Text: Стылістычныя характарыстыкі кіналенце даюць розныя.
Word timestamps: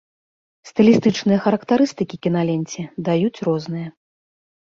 Стылістычныя 0.69 1.39
характарыстыкі 1.45 2.15
кіналенце 2.25 2.81
даюць 3.09 3.43
розныя. 3.49 3.87